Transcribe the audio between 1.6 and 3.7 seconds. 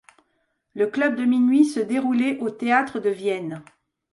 se déroulé au Théâtre de Vienne.